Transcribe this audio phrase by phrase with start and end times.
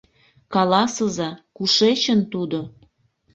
[0.53, 2.59] Каласыза: кушечын тудо